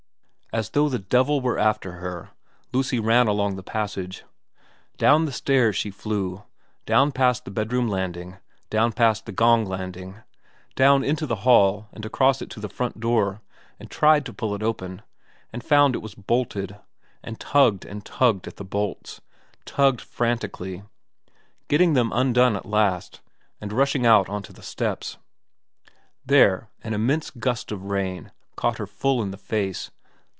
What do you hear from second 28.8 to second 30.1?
full in the face.